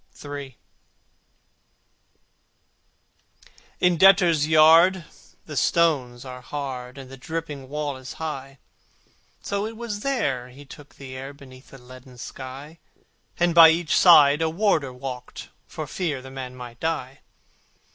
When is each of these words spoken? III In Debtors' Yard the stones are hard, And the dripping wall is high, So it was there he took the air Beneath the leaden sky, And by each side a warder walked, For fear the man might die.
III 0.25 0.57
In 3.79 3.97
Debtors' 3.97 4.47
Yard 4.47 5.05
the 5.45 5.55
stones 5.55 6.25
are 6.25 6.41
hard, 6.41 6.97
And 6.97 7.11
the 7.11 7.17
dripping 7.17 7.69
wall 7.69 7.97
is 7.97 8.13
high, 8.13 8.57
So 9.43 9.67
it 9.67 9.77
was 9.77 9.99
there 9.99 10.49
he 10.49 10.65
took 10.65 10.95
the 10.95 11.15
air 11.15 11.35
Beneath 11.35 11.69
the 11.69 11.77
leaden 11.77 12.17
sky, 12.17 12.79
And 13.39 13.53
by 13.53 13.69
each 13.69 13.95
side 13.95 14.41
a 14.41 14.49
warder 14.49 14.91
walked, 14.91 15.49
For 15.67 15.85
fear 15.85 16.19
the 16.19 16.31
man 16.31 16.55
might 16.55 16.79
die. 16.79 17.19